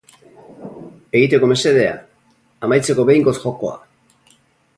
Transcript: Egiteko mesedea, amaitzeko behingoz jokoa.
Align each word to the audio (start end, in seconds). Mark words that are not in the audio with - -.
Egiteko 1.19 1.49
mesedea, 1.51 1.93
amaitzeko 2.69 3.07
behingoz 3.11 3.37
jokoa. 3.45 3.79